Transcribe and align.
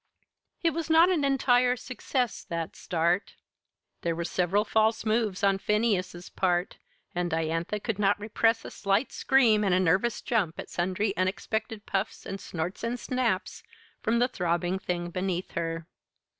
It 0.63 0.71
was 0.71 0.89
not 0.89 1.11
an 1.11 1.23
entire 1.23 1.75
success 1.75 2.43
that 2.45 2.75
start. 2.75 3.35
There 4.01 4.15
were 4.15 4.23
several 4.25 4.65
false 4.65 5.05
moves 5.05 5.43
on 5.43 5.59
Phineas's 5.59 6.27
part, 6.27 6.79
and 7.13 7.29
Diantha 7.29 7.79
could 7.81 7.99
not 7.99 8.19
repress 8.19 8.65
a 8.65 8.71
slight 8.71 9.11
scream 9.11 9.63
and 9.63 9.75
a 9.75 9.79
nervous 9.79 10.23
jump 10.23 10.57
at 10.57 10.71
sundry 10.71 11.15
unexpected 11.15 11.85
puffs 11.85 12.25
and 12.25 12.41
snorts 12.41 12.83
and 12.83 12.99
snaps 12.99 13.61
from 14.01 14.17
the 14.17 14.27
throbbing 14.27 14.79
thing 14.79 15.11
beneath 15.11 15.51
her. 15.51 15.85